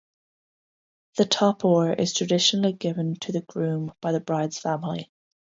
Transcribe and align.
The 1.17 1.25
topor 1.25 1.93
is 1.99 2.15
traditionally 2.15 2.73
given 2.73 3.17
to 3.17 3.31
the 3.31 3.41
groom 3.41 3.93
by 4.01 4.13
the 4.13 4.19
bride's 4.19 4.57
family. 4.57 5.11